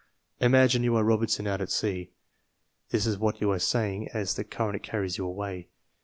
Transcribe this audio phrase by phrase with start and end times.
[0.39, 2.09] Imagine, you are Robinson out at sea.
[2.89, 5.67] This is what you are saying as the current carries you away.